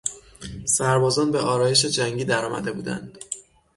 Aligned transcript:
سربازان 0.65 1.31
به 1.31 1.39
آرایش 1.39 1.85
جنگی 1.85 2.25
درآمده 2.25 2.71
بودند. 2.71 3.17